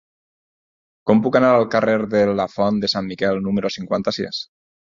[1.09, 4.43] Com puc anar al carrer de la Font de Sant Miquel número cinquanta-sis?